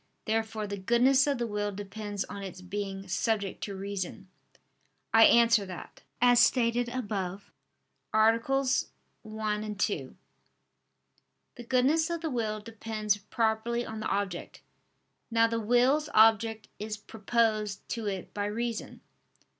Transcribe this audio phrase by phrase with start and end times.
[0.25, 4.29] Therefore the goodness of the will depends on its being subject to reason.
[5.13, 7.51] I answer that, As stated above
[8.11, 8.39] (AA.
[9.21, 10.15] 1, 2),
[11.53, 14.63] the goodness of the will depends properly on the object.
[15.29, 19.01] Now the will's object is proposed to it by reason.